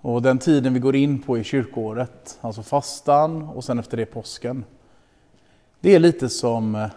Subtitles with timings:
[0.00, 4.06] Och den tiden vi går in på i kyrkoåret, alltså fastan och sen efter det
[4.06, 4.64] påsken.
[5.80, 6.88] Det är lite som eh,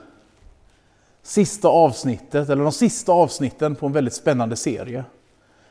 [1.24, 5.04] sista avsnittet, eller de sista avsnitten på en väldigt spännande serie.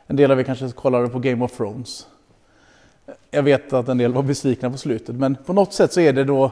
[0.07, 2.07] En del av er kanske kollade på Game of Thrones.
[3.31, 6.13] Jag vet att en del var besvikna på slutet, men på något sätt så är
[6.13, 6.51] det då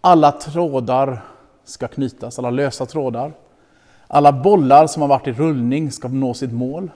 [0.00, 1.24] alla trådar
[1.64, 3.32] ska knytas, alla lösa trådar.
[4.06, 6.90] Alla bollar som har varit i rullning ska nå sitt mål.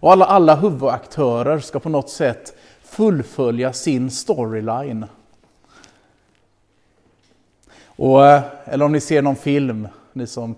[0.00, 5.06] Och alla, alla huvudaktörer ska på något sätt fullfölja sin storyline.
[7.86, 10.54] Och, eh, eller om ni ser någon film, ni som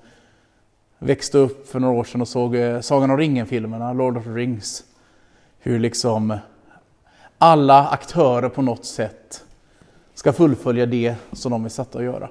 [0.99, 4.31] växte upp för några år sedan och såg eh, Sagan om ringen-filmerna, Lord of the
[4.31, 4.85] Rings.
[5.59, 6.39] Hur liksom
[7.39, 9.45] alla aktörer på något sätt
[10.15, 12.29] ska fullfölja det som de är satta att göra.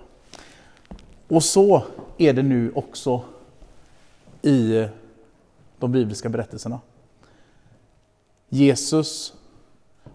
[1.28, 1.84] Och så
[2.18, 3.22] är det nu också
[4.42, 4.88] i
[5.80, 6.80] de bibliska berättelserna.
[8.50, 9.34] Jesus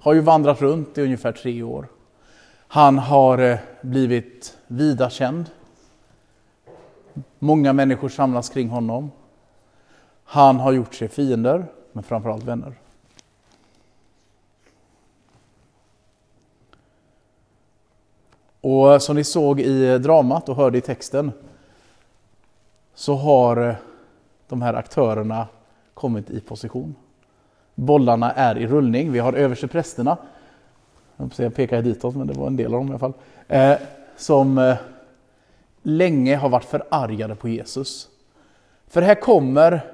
[0.01, 1.89] har ju vandrat runt i ungefär tre år.
[2.73, 5.50] Han har eh, blivit vida känd.
[7.39, 9.11] Många människor samlas kring honom.
[10.25, 12.75] Han har gjort sig fiender, men framförallt vänner.
[18.61, 21.33] Och eh, som ni såg i eh, dramat och hörde i texten
[22.95, 23.77] så har
[24.48, 25.48] de här aktörerna
[25.95, 26.95] kommit i position.
[27.81, 29.12] Bollarna är i rullning.
[29.12, 30.17] Vi har översteprästerna,
[31.36, 33.12] jag pekar ditåt men det var en del av dem i alla fall,
[33.48, 33.77] eh,
[34.17, 34.77] som eh,
[35.83, 38.08] länge har varit förargade på Jesus.
[38.86, 39.92] För här kommer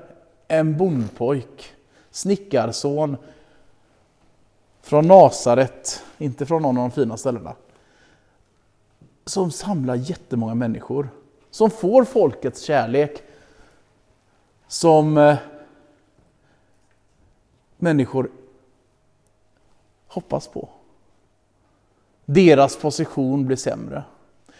[0.48, 1.72] en bondpojk,
[2.10, 3.16] snickarson
[4.82, 7.54] från Nasaret, inte från någon av de fina ställena,
[9.24, 11.08] som samlar jättemånga människor,
[11.50, 13.22] som får folkets kärlek,
[14.68, 15.36] som eh,
[17.76, 18.30] människor
[20.08, 20.68] hoppas på.
[22.24, 24.04] Deras position blir sämre.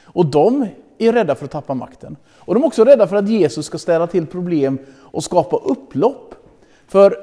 [0.03, 2.17] Och de är rädda för att tappa makten.
[2.27, 6.35] Och de är också rädda för att Jesus ska ställa till problem och skapa upplopp.
[6.87, 7.17] För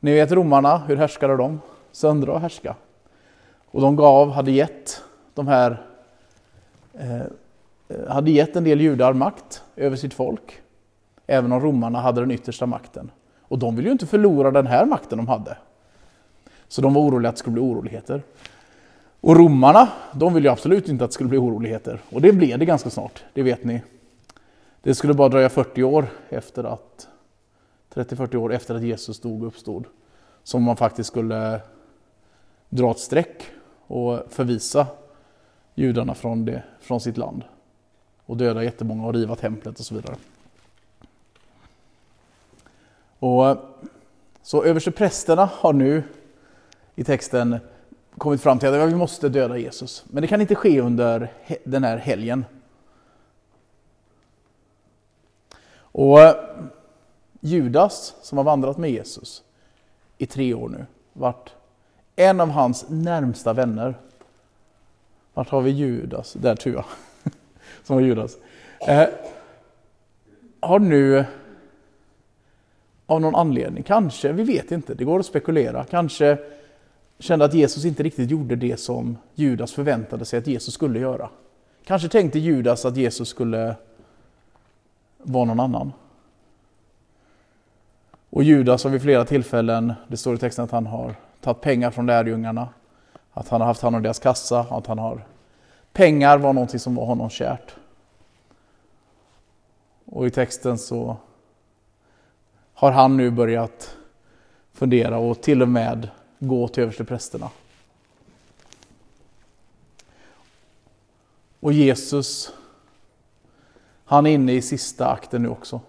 [0.00, 1.60] ni vet romarna, hur härskade de?
[1.92, 2.76] Söndra och härska.
[3.66, 5.02] Och de gav, hade gett
[5.34, 5.86] de här
[6.92, 7.26] eh, eh
[8.08, 10.60] hade gett en del judar makt över sitt folk.
[11.26, 13.10] Även om romarna hade den yttersta makten.
[13.54, 15.56] Och de ville ju inte förlora den här makten de hade.
[16.68, 18.22] Så de var oroliga att det skulle bli oroligheter.
[19.20, 22.00] Och romarna, de ville ju absolut inte att det skulle bli oroligheter.
[22.10, 23.82] Och det blev det ganska snart, det vet ni.
[24.82, 27.08] Det skulle bara dröja 40 år efter att
[27.94, 29.84] 30-40 år efter att Jesus dog och uppstod.
[30.42, 31.60] Som man faktiskt skulle
[32.68, 33.42] dra ett streck
[33.86, 34.86] och förvisa
[35.74, 37.42] judarna från, det, från sitt land.
[38.26, 40.16] Och döda jättemånga och riva templet och så vidare.
[43.24, 43.58] Och, eh,
[44.42, 46.02] så översteprästerna har nu
[46.94, 47.58] i texten
[48.18, 50.04] kommit fram till att vi måste döda Jesus.
[50.08, 51.32] Men det kan inte ske under
[51.64, 52.44] den här helgen.
[55.76, 56.36] Och eh,
[57.40, 59.42] Judas, som har vandrat med Jesus
[60.18, 61.52] i tre år nu, vart
[62.16, 63.94] en av hans närmsta vänner.
[65.34, 66.32] Vart har vi Judas?
[66.32, 66.84] Där tror jag.
[67.84, 68.36] Som var Judas.
[68.80, 69.08] Eh,
[70.60, 71.24] har nu
[73.06, 76.38] av någon anledning, kanske, vi vet inte, det går att spekulera, kanske
[77.18, 81.28] kände att Jesus inte riktigt gjorde det som Judas förväntade sig att Jesus skulle göra.
[81.84, 83.76] Kanske tänkte Judas att Jesus skulle
[85.18, 85.92] vara någon annan.
[88.30, 91.90] Och Judas har vid flera tillfällen, det står i texten att han har tagit pengar
[91.90, 92.68] från lärjungarna,
[93.32, 95.24] att han har haft hand om deras kassa, att han har
[95.92, 97.74] pengar var någonting som var honom kärt.
[100.04, 101.16] Och i texten så
[102.74, 103.96] har han nu börjat
[104.72, 106.08] fundera och till och med
[106.38, 107.50] gå till översteprästerna.
[111.60, 112.52] Och Jesus,
[114.04, 115.80] han är inne i sista akten nu också.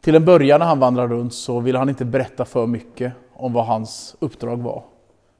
[0.00, 3.52] Till en början när han vandrar runt så ville han inte berätta för mycket om
[3.52, 4.84] vad hans uppdrag var,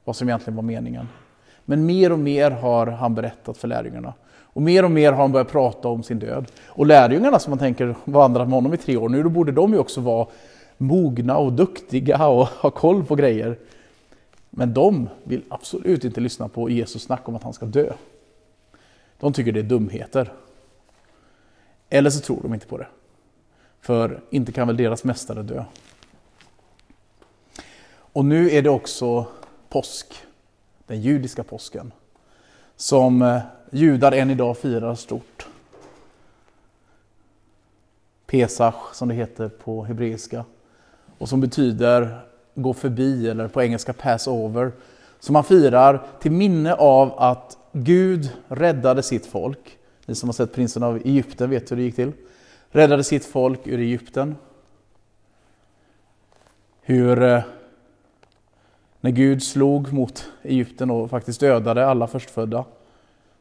[0.04, 1.08] vad som egentligen var meningen.
[1.64, 4.14] Men mer och mer har han berättat för lärjungarna.
[4.52, 6.46] Och mer och mer har han börjat prata om sin död.
[6.66, 9.72] Och lärjungarna som man tänker vandrat med honom i tre år, nu då borde de
[9.72, 10.26] ju också vara
[10.78, 13.58] mogna och duktiga och ha koll på grejer.
[14.50, 17.92] Men de vill absolut inte lyssna på Jesus snack om att han ska dö.
[19.20, 20.32] De tycker det är dumheter.
[21.88, 22.86] Eller så tror de inte på det.
[23.80, 25.64] För inte kan väl deras mästare dö.
[27.94, 29.26] Och nu är det också
[29.68, 30.14] påsk,
[30.86, 31.92] den judiska påsken,
[32.76, 33.38] som eh,
[33.72, 35.46] judar än idag firar stort.
[38.26, 40.44] Pesach som det heter på hebreiska
[41.18, 42.20] och som betyder
[42.54, 44.72] gå förbi, eller på engelska pass over,
[45.20, 49.78] som man firar till minne av att Gud räddade sitt folk.
[50.06, 52.12] Ni som har sett prinsen av Egypten vet hur det gick till.
[52.70, 54.36] Räddade sitt folk ur Egypten.
[56.80, 57.42] Hur eh,
[59.00, 62.64] när Gud slog mot Egypten och faktiskt dödade alla förstfödda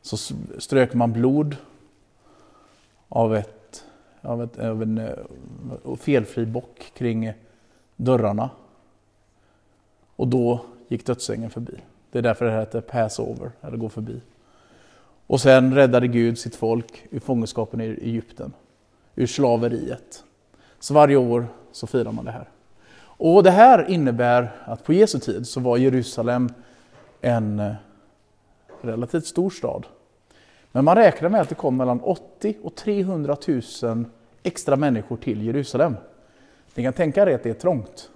[0.02, 0.18] så
[0.60, 1.56] strök man blod
[3.10, 3.86] av, ett,
[4.22, 7.34] av, ett, av en eh, felfri bock kring
[7.96, 8.50] dörrarna.
[10.16, 11.78] Och då gick dödsängeln förbi.
[12.12, 14.22] Det är därför det heter Passover, eller gå förbi.
[15.28, 18.54] Och sen räddade Gud sitt folk ur fångenskapen i Egypten,
[19.16, 20.24] ur slaveriet.
[20.80, 22.50] Så varje år så firar man det här.
[23.02, 26.50] Och det här innebär att på Jesu tid så var Jerusalem
[27.22, 27.74] en eh,
[28.86, 29.86] relativt stor stad.
[30.72, 33.38] Men man räknar med att det kom mellan 80 och 300
[33.84, 34.06] 000
[34.44, 35.96] extra människor till Jerusalem.
[36.76, 38.10] Ni kan tänka er att det är trångt.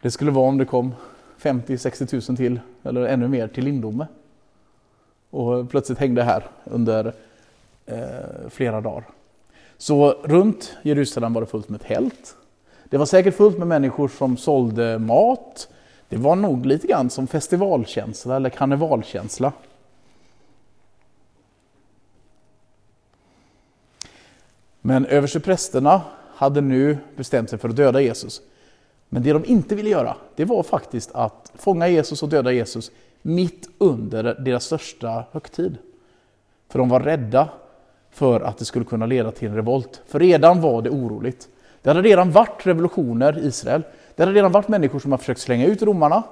[0.00, 0.94] Det skulle vara om det kom
[1.38, 4.06] 50-60 000 till, eller ännu mer, till Lindome.
[5.30, 7.14] Och plötsligt hängde här under
[7.86, 9.04] eh, flera dagar.
[9.76, 12.36] Så runt Jerusalem var det fullt med tält.
[12.90, 15.68] Det var säkert fullt med människor som sålde mat.
[16.08, 19.52] Det var nog lite grann som festivalkänsla eller karnevalkänsla.
[24.80, 26.02] Men översteprästerna
[26.34, 28.40] hade nu bestämt sig för att döda Jesus.
[29.08, 32.90] Men det de inte ville göra, det var faktiskt att fånga Jesus och döda Jesus
[33.22, 35.76] mitt under deras största högtid.
[36.68, 37.48] För de var rädda
[38.10, 40.02] för att det skulle kunna leda till en revolt.
[40.06, 41.48] För redan var det oroligt.
[41.86, 43.82] Det hade redan varit revolutioner i Israel.
[44.14, 46.22] Det hade redan varit människor som har försökt slänga ut romarna.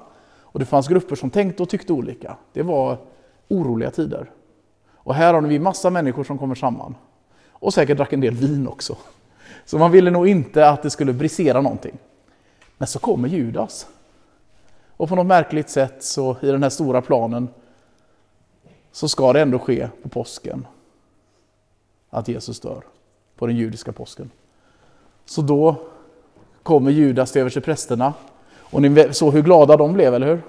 [0.40, 2.36] Och det fanns grupper som tänkte och tyckte olika.
[2.52, 2.98] Det var
[3.48, 4.30] oroliga tider.
[4.92, 6.94] Och här har vi massa människor som kommer samman.
[7.48, 8.96] Och säkert drack en del vin också.
[9.64, 11.98] Så man ville nog inte att det skulle brisera någonting.
[12.78, 13.86] Men så kommer Judas.
[14.96, 17.48] Och på något märkligt sätt så i den här stora planen
[18.92, 20.66] så ska det ändå ske på påsken
[22.10, 22.84] att Jesus dör
[23.36, 24.30] på den judiska påsken.
[25.24, 25.76] Så då
[26.62, 28.14] kommer Judas till översteprästerna
[28.74, 30.42] och ni såg hur glada de blev, eller hur?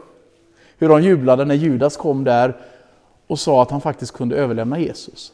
[0.78, 2.58] Hur de jublade när Judas kom där
[3.28, 5.34] och sa att han faktiskt kunde överlämna Jesus.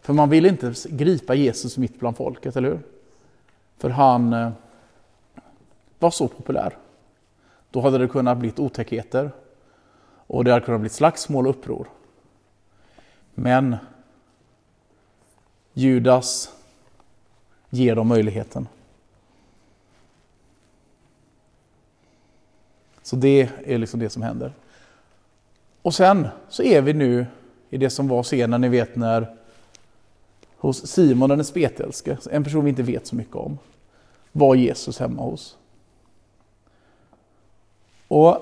[0.00, 2.80] För man vill inte gripa Jesus mitt bland folket, eller hur?
[3.78, 4.50] För han eh,
[5.98, 6.76] var så populär.
[7.70, 9.30] Då hade det kunnat bli otäckheter
[10.26, 11.88] och det hade kunnat bli slagsmål och uppror.
[13.34, 13.76] Men
[15.72, 16.52] Judas
[17.70, 18.68] ger dem möjligheten.
[23.02, 24.52] Så det är liksom det som händer.
[25.82, 27.26] Och sen så är vi nu
[27.70, 29.36] i det som var scenen, ni vet när
[30.56, 33.58] hos Simon den spetälske, en person vi inte vet så mycket om,
[34.32, 35.56] var Jesus hemma hos.
[38.08, 38.36] Och,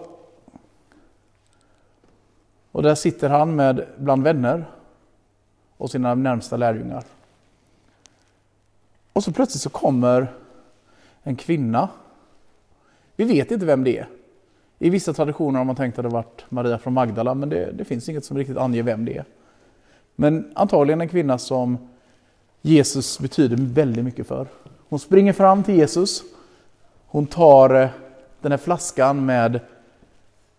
[2.73, 4.65] och där sitter han med bland vänner
[5.77, 7.05] och sina närmsta lärjungar.
[9.19, 10.33] Och så plötsligt så kommer
[11.23, 11.89] en kvinna.
[13.17, 14.09] Vi vet inte vem det är.
[14.79, 17.85] I vissa traditioner har man tänkt att det varit Maria från Magdala, men det, det
[17.85, 19.25] finns inget som riktigt anger vem det är.
[20.17, 21.79] Men antagligen en kvinna som
[22.63, 24.47] Jesus betyder väldigt mycket för.
[24.89, 26.23] Hon springer fram till Jesus.
[27.07, 27.89] Hon tar eh,
[28.41, 29.61] den här flaskan med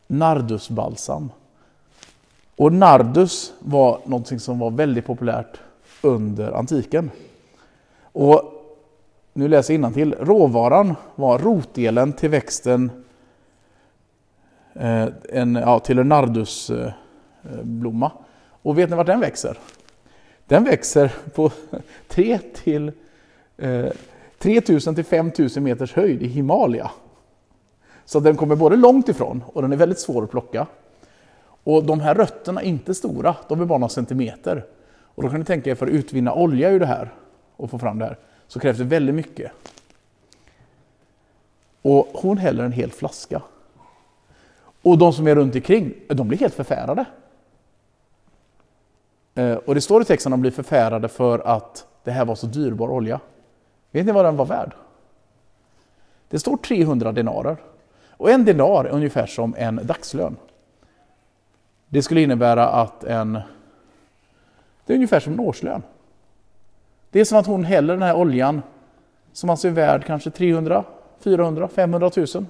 [0.08, 1.32] nardusbalsam.
[2.56, 5.60] Och nardus var något som var väldigt populärt
[6.02, 7.12] under antiken.
[8.12, 8.60] Och
[9.34, 10.16] nu läser jag till.
[10.20, 12.92] Råvaran var rotdelen till växten
[14.74, 18.06] eh, en, ja, till en nardusblomma.
[18.06, 18.12] Eh,
[18.62, 19.58] och vet ni vart den växer?
[20.46, 21.52] Den växer på
[22.08, 22.92] 3 till
[23.58, 23.86] eh,
[24.38, 26.92] 3000 till 5000 meters höjd i Himalaya.
[28.06, 30.68] Så den kommer både långt ifrån och den är väldigt svår att plocka.
[31.64, 34.66] Och de här rötterna är inte stora, de är bara några centimeter.
[35.16, 37.14] Och då kan ni tänka er för att utvinna olja ur det här
[37.60, 39.52] och få fram det här, så krävs det väldigt mycket.
[41.82, 43.42] Och hon häller en hel flaska.
[44.82, 47.06] Och de som är runt omkring, de blir helt förfärade.
[49.36, 52.36] Eh, och det står i texten att de blir förfärade för att det här var
[52.36, 53.20] så dyrbar olja.
[53.92, 54.74] Vet ni vad den var värd?
[56.30, 57.58] Det står 300 denarer.
[58.10, 60.36] Och en denar är ungefär som en dagslön.
[61.88, 63.34] Det skulle innebära att en...
[64.86, 65.84] Det är ungefär som en årslön.
[67.12, 68.62] Det är som att hon häller den här oljan,
[69.34, 70.84] som alltså är värd kanske 300,
[71.20, 72.46] 400, 500 000,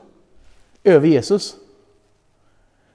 [0.84, 1.56] över Jesus.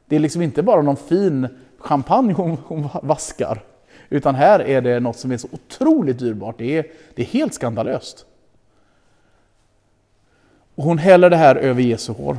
[0.07, 3.63] Det är liksom inte bara någon fin champagne hon, hon vaskar,
[4.09, 6.59] Utan här är det något som är så otroligt dyrbart.
[6.59, 8.27] Det är, det är helt skandalöst.
[10.75, 12.39] Och hon häller det här över Jesu hår.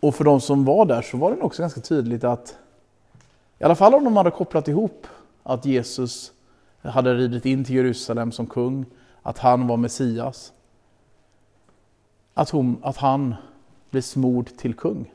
[0.00, 2.58] Och för de som var där så var det också ganska tydligt att,
[3.58, 5.06] i alla fall om de hade kopplat ihop
[5.42, 6.32] att Jesus
[6.82, 8.84] hade ridit in till Jerusalem som kung,
[9.22, 10.52] att han var Messias.
[12.34, 13.34] Att, hon, att han
[13.90, 15.12] blev smord till kung.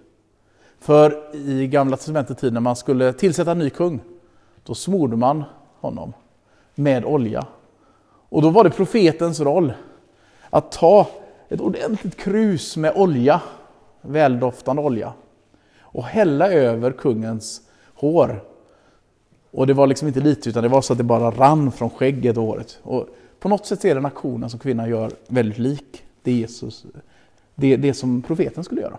[0.79, 4.01] För i Gamla testamentet tid när man skulle tillsätta en ny kung,
[4.63, 5.43] då smorde man
[5.79, 6.13] honom
[6.75, 7.45] med olja.
[8.29, 9.73] Och då var det profetens roll
[10.49, 11.07] att ta
[11.49, 13.41] ett ordentligt krus med olja,
[14.01, 15.13] väldoftande olja,
[15.79, 17.61] och hälla över kungens
[18.11, 18.43] hår.
[19.51, 21.89] Och det var liksom inte lite, utan det var så att det bara rann från
[21.89, 22.79] skägget och håret.
[22.83, 23.07] Och
[23.39, 26.85] på något sätt är den aktionen som kvinnan gör väldigt lik det, Jesus,
[27.55, 28.97] det, det som profeten skulle göra.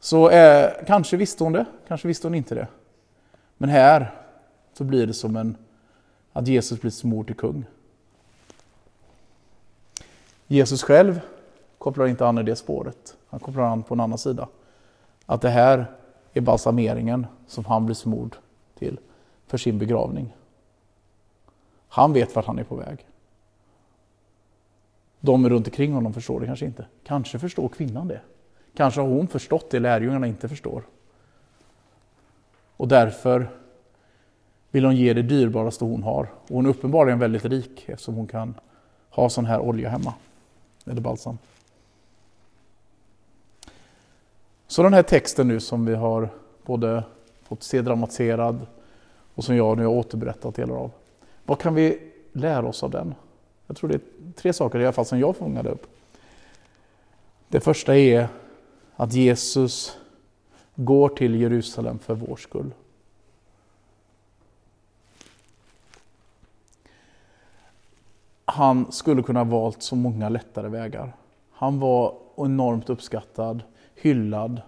[0.00, 2.66] Så eh, kanske visste hon det, kanske visste hon inte det.
[3.56, 4.14] Men här
[4.72, 5.56] så blir det som en,
[6.32, 7.64] att Jesus blir smord till kung.
[10.46, 11.20] Jesus själv
[11.78, 13.16] kopplar inte an i det spåret.
[13.28, 14.48] Han kopplar an på en annan sida.
[15.26, 15.90] Att det här
[16.32, 18.36] är balsameringen som han blir smord
[18.78, 18.98] till
[19.46, 20.34] för sin begravning.
[21.88, 23.06] Han vet vart han är på väg.
[25.20, 26.86] De runt omkring honom förstår det kanske inte.
[27.04, 28.20] Kanske förstår kvinnan det.
[28.74, 30.82] Kanske har hon förstått det lärjungarna inte förstår.
[32.76, 33.50] Och därför
[34.70, 36.22] vill hon ge det dyrbaraste hon har.
[36.22, 38.54] Och hon är uppenbarligen väldigt rik eftersom hon kan
[39.10, 40.14] ha sån här olja hemma.
[40.86, 41.38] Eller balsam.
[44.66, 46.28] Så den här texten nu som vi har
[46.64, 47.04] både
[47.42, 48.66] fått se dramatiserad
[49.34, 50.90] och som jag nu har återberättat delar av.
[51.44, 53.14] Vad kan vi lära oss av den?
[53.66, 55.86] Jag tror det är tre saker i alla fall som jag fångade upp.
[57.48, 58.28] Det första är
[58.96, 59.96] att Jesus
[60.74, 62.74] går till Jerusalem för vår skull.
[68.44, 71.12] Han skulle kunna ha valt så många lättare vägar.
[71.52, 73.62] Han var enormt uppskattad,
[73.96, 74.62] hyllad.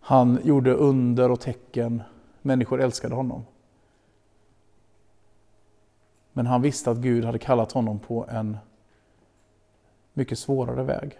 [0.00, 2.02] Han gjorde under och tecken.
[2.42, 3.44] Människor älskade honom.
[6.32, 8.56] Men han visste att Gud hade kallat honom på en
[10.12, 11.18] mycket svårare väg.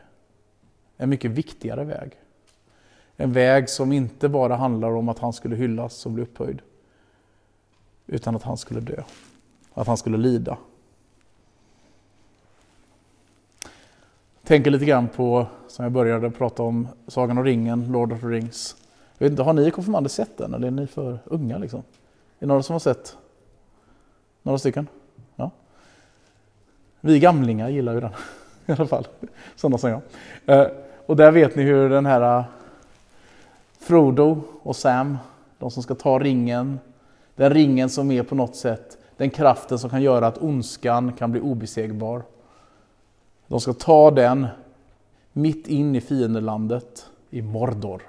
[0.97, 2.13] En mycket viktigare väg.
[3.17, 6.63] En väg som inte bara handlar om att han skulle hyllas och bli upphöjd.
[8.07, 9.03] Utan att han skulle dö.
[9.75, 10.59] Att han skulle lida.
[14.53, 18.27] Tänker lite grann på, som jag började prata om, Sagan om ringen, Lord of the
[18.27, 18.77] Rings.
[19.19, 21.59] Jag vet inte, har ni konfirmander sett den eller är ni för unga?
[21.59, 21.79] Liksom?
[21.79, 21.85] Är
[22.39, 23.17] det några som har sett?
[24.43, 24.87] Några stycken?
[25.37, 25.51] Ja.
[27.01, 28.11] Vi gamlingar gillar ju den.
[28.67, 29.07] i alla fall.
[29.57, 30.01] Sådana som jag.
[30.47, 30.67] Eh,
[31.07, 32.45] och där vet ni hur den här eh,
[33.81, 35.19] Frodo och Sam,
[35.59, 36.81] de som ska ta ringen,
[37.35, 41.33] den ringen som är på något sätt den kraften som kan göra att ondskan kan
[41.33, 42.23] bli obesegbar.
[43.53, 44.47] De ska ta den
[45.33, 48.03] mitt in i fiendelandet i Mordor.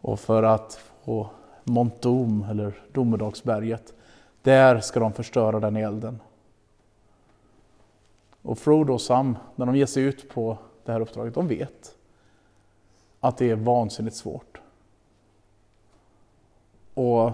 [0.00, 1.30] Och för att få
[1.64, 3.94] Montdom, eller Domedagsberget,
[4.42, 6.20] där ska de förstöra den elden.
[8.42, 11.96] Och Frodo och Sam, när de ger sig ut på det här uppdraget, de vet
[13.20, 14.60] att det är vansinnigt svårt.
[16.94, 17.30] Och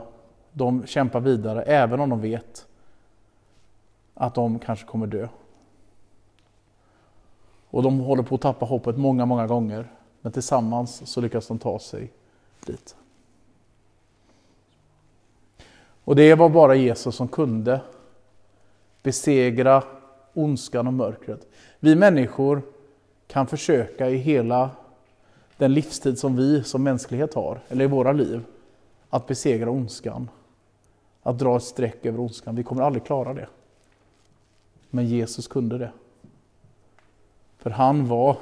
[0.53, 2.67] de kämpar vidare, även om de vet
[4.15, 5.29] att de kanske kommer dö.
[7.71, 9.87] Och de håller på att tappa hoppet många, många gånger.
[10.21, 12.11] Men tillsammans så lyckas de ta sig
[12.67, 12.97] dit.
[16.05, 17.81] Och det var bara Jesus som kunde
[19.03, 19.83] besegra
[20.35, 21.47] ondskan och mörkret.
[21.81, 22.63] Vi människor
[23.27, 24.71] kan försöka i hela
[25.57, 28.45] den livstid som vi som mänsklighet har, eller i våra liv,
[29.11, 30.31] att besegra ondskan.
[31.23, 32.57] Att dra ett streck över ondskan.
[32.57, 33.49] Vi kommer aldrig klara det.
[34.91, 35.91] Men Jesus kunde det.
[37.59, 38.37] För han var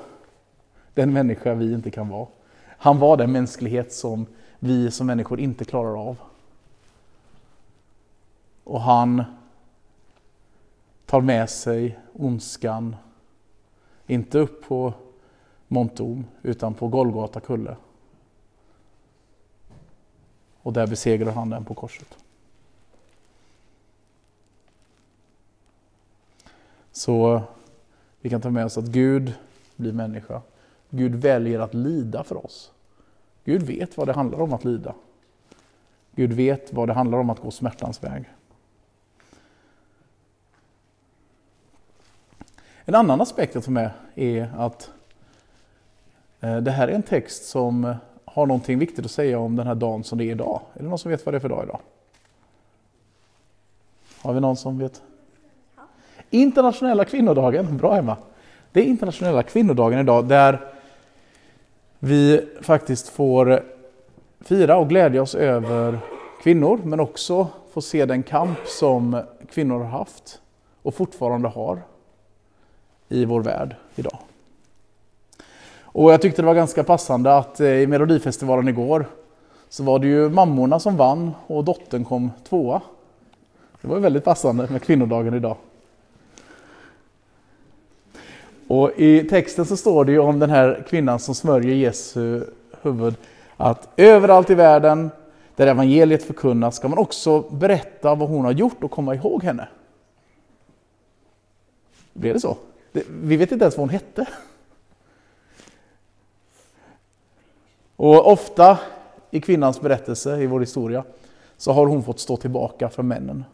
[0.94, 2.26] den människa vi inte kan vara.
[2.66, 4.26] Han var den mänsklighet som
[4.58, 6.16] vi som människor inte klarar av.
[8.64, 9.24] Och han
[11.06, 12.96] tar med sig ondskan,
[14.06, 14.92] inte upp på
[15.68, 17.76] Montom, utan på Golgata kulle.
[20.62, 22.16] Och där besegrar han den på korset.
[26.92, 27.42] Så
[28.20, 29.34] vi kan ta med oss att Gud
[29.76, 30.42] blir människa.
[30.90, 32.72] Gud väljer att lida för oss.
[33.44, 34.94] Gud vet vad det handlar om att lida.
[36.14, 38.24] Gud vet vad det handlar om att gå smärtans väg.
[42.84, 44.90] En annan aspekt att ta med är att
[46.40, 47.94] eh, det här är en text som
[48.24, 50.60] har någonting viktigt att säga om den här dagen som det är idag.
[50.74, 51.80] Är det någon som vet vad det är för dag idag?
[54.22, 55.02] Har vi någon som vet?
[56.30, 58.16] Internationella kvinnodagen, bra Emma.
[58.72, 60.60] Det är internationella kvinnodagen idag där
[61.98, 63.62] vi faktiskt får
[64.40, 65.98] fira och glädja oss över
[66.42, 70.40] kvinnor men också få se den kamp som kvinnor har haft
[70.82, 71.82] och fortfarande har
[73.08, 74.18] i vår värld idag.
[75.80, 79.06] Och jag tyckte det var ganska passande att eh, i Melodifestivalen igår
[79.68, 82.80] så var det ju mammorna som vann och dottern kom tvåa.
[83.80, 85.56] Det var väldigt passande med kvinnodagen idag.
[88.68, 92.44] Och i texten så står det ju om den här kvinnan som smörjer Jesu
[92.82, 93.14] huvud
[93.56, 95.10] att överallt i världen
[95.56, 99.68] där evangeliet förkunnas ska man också berätta vad hon har gjort och komma ihåg henne.
[102.12, 102.56] Blev det så?
[103.08, 104.26] Vi vet inte ens vad hon hette.
[107.96, 108.78] Och ofta
[109.30, 111.04] i kvinnans berättelse i vår historia
[111.56, 113.44] så har hon fått stå tillbaka för männen.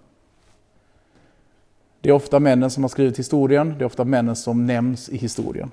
[2.03, 5.17] Det är ofta männen som har skrivit historien, det är ofta männen som nämns i
[5.17, 5.71] historien.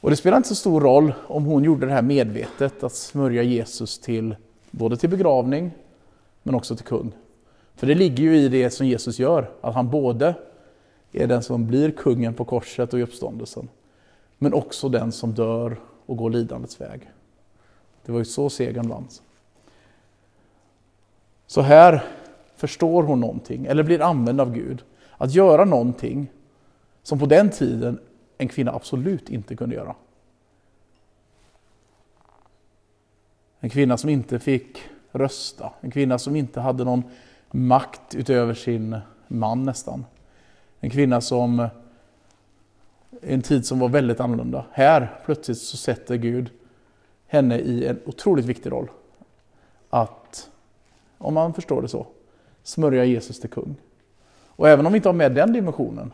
[0.00, 3.42] Och det spelar inte så stor roll om hon gjorde det här medvetet, att smörja
[3.42, 4.36] Jesus till
[4.70, 5.70] både till begravning
[6.42, 7.12] men också till kung.
[7.74, 10.34] För det ligger ju i det som Jesus gör, att han både
[11.12, 13.68] är den som blir kungen på korset och i uppståndelsen,
[14.38, 17.10] men också den som dör och går lidandets väg.
[18.04, 19.22] Det var ju så segern vanns.
[21.46, 22.04] Så här
[22.58, 24.82] förstår hon någonting, eller blir använd av Gud,
[25.16, 26.28] att göra någonting
[27.02, 28.00] som på den tiden
[28.38, 29.94] en kvinna absolut inte kunde göra.
[33.60, 34.78] En kvinna som inte fick
[35.12, 37.02] rösta, en kvinna som inte hade någon
[37.50, 38.96] makt utöver sin
[39.28, 40.04] man nästan.
[40.80, 41.68] En kvinna som
[43.22, 44.64] i en tid som var väldigt annorlunda.
[44.72, 46.50] Här plötsligt så sätter Gud
[47.26, 48.90] henne i en otroligt viktig roll.
[49.90, 50.50] Att,
[51.18, 52.06] om man förstår det så,
[52.68, 53.76] smörja Jesus till kung.
[54.46, 56.12] Och även om vi inte har med den dimensionen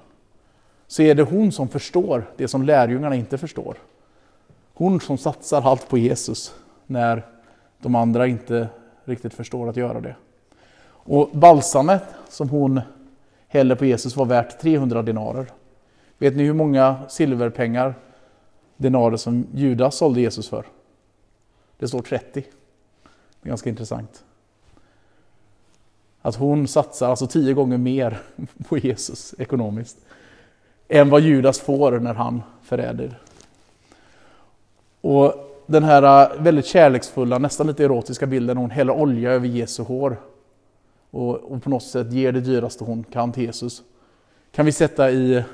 [0.87, 3.77] så är det hon som förstår det som lärjungarna inte förstår.
[4.75, 6.55] Hon som satsar allt på Jesus
[6.87, 7.27] när
[7.79, 8.69] de andra inte
[9.05, 10.17] riktigt förstår att göra det.
[10.87, 12.81] Och balsamet som hon
[13.49, 15.47] hällde på Jesus var värt 300 denarer.
[16.19, 17.95] Vet ni hur många silverpengar,
[18.77, 20.65] denarer som Judas sålde Jesus för?
[21.79, 22.27] Det står 30.
[22.33, 22.41] Det
[23.43, 24.25] är ganska intressant.
[26.27, 28.19] Att hon satsar alltså tio gånger mer
[28.69, 29.99] på Jesus ekonomiskt
[30.89, 33.21] än vad Judas får när han förräder.
[35.01, 35.35] Och
[35.67, 40.21] den här äh, väldigt kärleksfulla, nästan lite erotiska bilden, hon häller olja över Jesu hår
[41.11, 43.83] och, och på något sätt ger det dyraste hon kan till Jesus.
[44.53, 45.45] Kan vi sätta i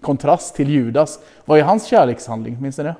[0.00, 1.18] kontrast till Judas.
[1.44, 2.62] Vad är hans kärlekshandling?
[2.62, 2.96] Minns ni det?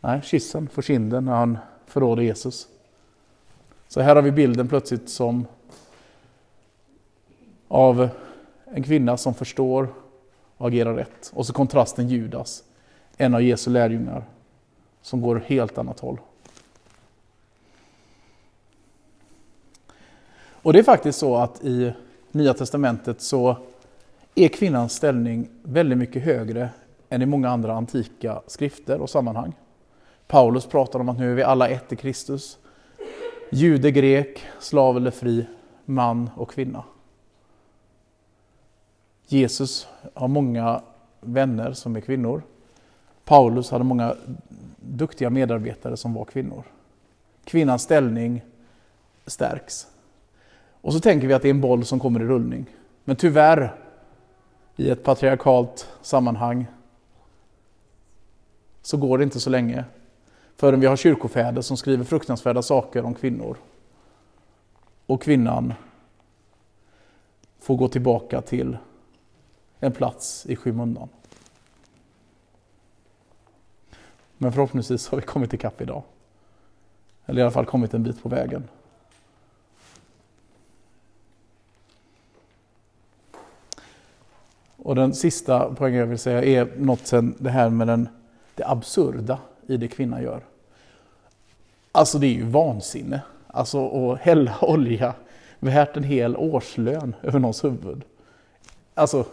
[0.00, 2.68] Nej, kyssen för kinden när han förråder Jesus.
[3.88, 5.46] Så här har vi bilden plötsligt som
[7.68, 8.08] av
[8.64, 9.88] en kvinna som förstår
[10.56, 11.32] och agerar rätt.
[11.34, 12.64] Och så kontrasten Judas,
[13.16, 14.24] en av Jesu lärjungar,
[15.02, 16.18] som går helt annat håll.
[20.64, 21.92] Och det är faktiskt så att i
[22.32, 23.56] Nya Testamentet så
[24.34, 26.70] är kvinnans ställning väldigt mycket högre
[27.08, 29.52] än i många andra antika skrifter och sammanhang.
[30.26, 32.58] Paulus pratar om att nu är vi alla ett i Kristus.
[33.50, 35.46] Jude, grek, slav eller fri,
[35.84, 36.84] man och kvinna.
[39.26, 40.82] Jesus har många
[41.20, 42.42] vänner som är kvinnor.
[43.24, 44.16] Paulus hade många
[44.76, 46.62] duktiga medarbetare som var kvinnor.
[47.44, 48.42] Kvinnans ställning
[49.26, 49.86] stärks.
[50.80, 52.66] Och så tänker vi att det är en boll som kommer i rullning.
[53.04, 53.74] Men tyvärr,
[54.76, 56.66] i ett patriarkalt sammanhang,
[58.82, 59.84] så går det inte så länge
[60.56, 63.56] förrän vi har kyrkofäder som skriver fruktansvärda saker om kvinnor.
[65.06, 65.74] Och kvinnan
[67.58, 68.76] får gå tillbaka till
[69.80, 71.08] en plats i skymundan.
[74.38, 76.02] Men förhoppningsvis har vi kommit ikapp idag.
[77.26, 78.68] Eller i alla fall kommit en bit på vägen.
[84.76, 88.08] Och den sista poängen jag vill säga är något sen det här med den,
[88.54, 90.40] det absurda i det kvinnan gör.
[91.92, 93.20] Alltså det är ju vansinne.
[93.46, 95.14] Alltså att hälla olja
[95.58, 98.02] värt en hel årslön över någons huvud.
[98.94, 99.24] Alltså,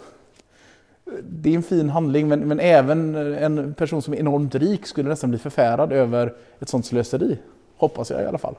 [1.23, 5.09] det är en fin handling men, men även en person som är enormt rik skulle
[5.09, 7.37] nästan bli förfärad över ett sånt slöseri.
[7.77, 8.55] Hoppas jag i alla fall.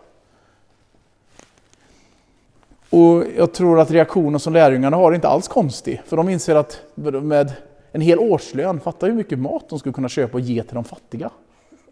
[2.91, 6.03] Och jag tror att reaktionen som lärjungarna har är inte alls konstig.
[6.05, 6.83] För de inser att
[7.23, 7.53] med
[7.93, 8.81] en hel årslön.
[8.81, 11.31] Fatta hur mycket mat de skulle kunna köpa och ge till de fattiga.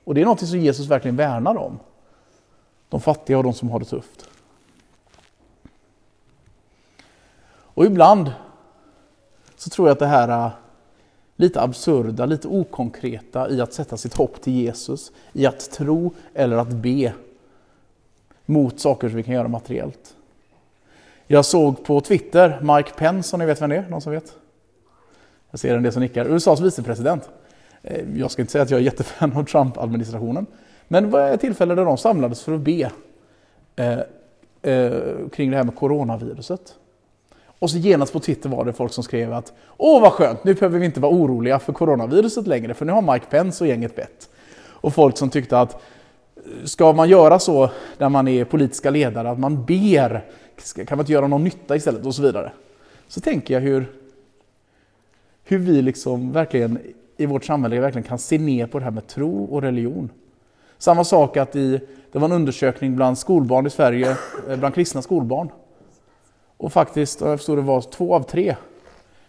[0.05, 1.79] Och det är något som Jesus verkligen värnar om.
[2.89, 4.29] De fattiga och de som har det tufft.
[7.81, 8.33] Och ibland
[9.57, 10.53] så tror jag att det här äh,
[11.37, 16.57] lite absurda, lite okonkreta i att sätta sitt hopp till Jesus, i att tro eller
[16.57, 17.13] att be
[18.47, 20.17] mot saker som vi kan göra materiellt.
[21.27, 23.89] Jag såg på Twitter Mike Pence, om ni vet vem det är?
[23.89, 24.37] Någon som vet?
[25.51, 26.27] Jag ser en del som nickar.
[26.27, 27.31] USAs vicepresident.
[27.83, 30.47] Eh, jag ska inte säga att jag är jättefan av Trump-administrationen.
[30.89, 32.91] Men det var ett tillfälle där de samlades för att be
[33.77, 33.99] eh,
[34.63, 36.75] eh, kring det här med coronaviruset.
[37.45, 40.55] Och så genast på Twitter var det folk som skrev att Åh vad skönt, nu
[40.55, 43.97] behöver vi inte vara oroliga för coronaviruset längre för nu har Mike Pence och gänget
[43.97, 44.31] bett.
[44.69, 45.83] Och folk som tyckte att
[46.65, 50.25] ska man göra så när man är politiska ledare att man ber,
[50.75, 52.53] kan man inte göra någon nytta istället och så vidare.
[53.09, 53.93] Så tänker jag hur,
[55.45, 56.79] hur vi liksom verkligen
[57.21, 60.11] i vårt samhälle verkligen kan se ner på det här med tro och religion.
[60.79, 61.81] Samma sak att i,
[62.13, 64.17] det var en undersökning bland skolbarn i Sverige,
[64.49, 65.51] eh, bland kristna skolbarn.
[66.57, 68.57] Och faktiskt, jag förstår det var två av tre,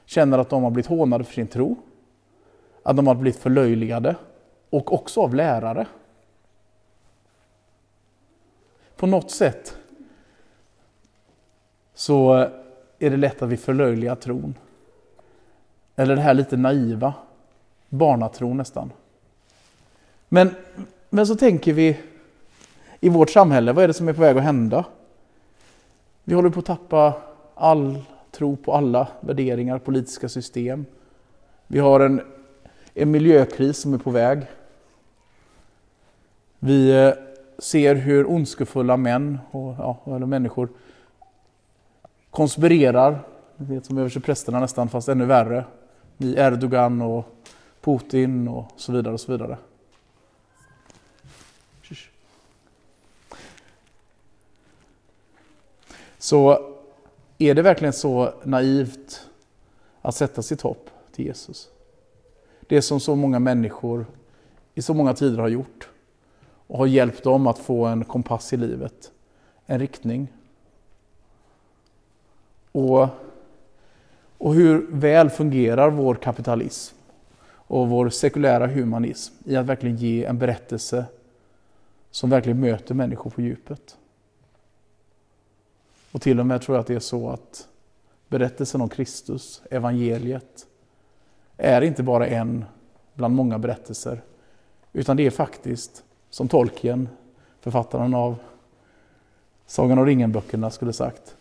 [0.06, 1.76] känner att de har blivit hånade för sin tro.
[2.84, 4.16] Att de har blivit förlöjligade.
[4.70, 5.88] Och också av lärare.
[8.96, 9.78] På något sätt
[11.94, 12.34] så
[13.00, 14.58] är det lätt att vi förlöjligar tron.
[15.96, 17.14] Eller det här lite naiva,
[17.92, 18.92] Barnatro nästan.
[20.30, 20.56] Men,
[21.10, 22.00] men så tänker vi
[23.00, 24.86] i vårt samhälle, vad är det som är på väg att hända?
[26.24, 27.14] Vi håller på att tappa
[27.56, 30.86] all tro på alla värderingar, politiska system.
[31.68, 32.22] Vi har en,
[32.94, 34.42] en miljökris som är på väg.
[36.60, 37.14] Vi eh,
[37.60, 40.70] ser hur ondskefulla män och ja, eller människor
[42.30, 43.20] konspirerar,
[43.58, 45.66] det som översteprästerna nästan, fast ännu värre,
[46.18, 47.26] i Erdogan och
[47.82, 49.14] Putin och så vidare.
[49.14, 49.58] och så vidare.
[56.18, 56.72] Så
[57.38, 59.30] är det verkligen så naivt
[60.02, 61.70] att sätta sitt hopp till Jesus?
[62.60, 64.06] Det som så många människor
[64.74, 65.90] i så många tider har gjort
[66.68, 69.12] och har hjälpt dem att få en kompass i livet,
[69.66, 70.28] en riktning.
[72.72, 73.08] Och,
[74.38, 76.96] och hur väl fungerar vår kapitalism
[77.72, 81.06] och vår sekulära humanism i att verkligen ge en berättelse
[82.10, 83.98] som verkligen möter människor på djupet.
[86.12, 87.68] Och till och med tror jag att det är så att
[88.28, 90.68] berättelsen om Kristus, evangeliet,
[91.58, 92.66] är inte bara en
[93.14, 94.22] bland många berättelser,
[94.94, 97.10] utan det är faktiskt, som Tolkien,
[97.60, 98.36] författaren av
[99.66, 101.36] Sagan om ringen-böckerna, skulle sagt.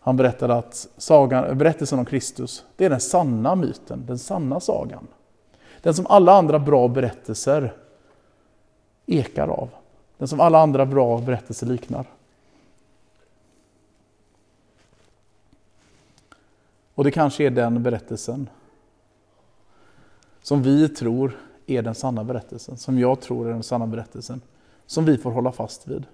[0.00, 5.06] Han berättade att sagan, berättelsen om Kristus, det är den sanna myten, den sanna sagan.
[5.82, 7.74] Den som alla andra bra berättelser
[9.06, 9.68] ekar av.
[10.18, 12.06] Den som alla andra bra berättelser liknar.
[16.94, 18.48] Och det kanske är den berättelsen
[20.42, 24.40] som vi tror är den sanna berättelsen, som jag tror är den sanna berättelsen,
[24.86, 26.06] som vi får hålla fast vid.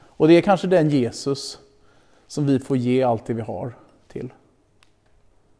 [0.00, 1.58] Och det är kanske den Jesus
[2.26, 3.74] som vi får ge allt det vi har
[4.08, 4.32] till.